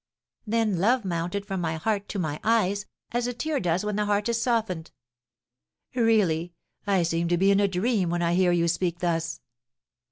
Then 0.47 0.77
love 0.79 1.05
mounted 1.05 1.45
from 1.45 1.61
my 1.61 1.75
heart 1.75 2.09
to 2.09 2.17
my 2.17 2.39
eyes, 2.43 2.87
as 3.11 3.27
a 3.27 3.33
tear 3.33 3.59
does 3.59 3.85
when 3.85 3.97
the 3.97 4.05
heart 4.05 4.27
is 4.29 4.41
softened." 4.41 4.89
"Really, 5.93 6.55
I 6.87 7.03
seem 7.03 7.27
to 7.27 7.37
be 7.37 7.51
in 7.51 7.59
a 7.59 7.67
dream 7.67 8.09
when 8.09 8.23
I 8.23 8.33
hear 8.33 8.51
you 8.51 8.67
speak 8.67 8.97
thus!" 8.97 9.41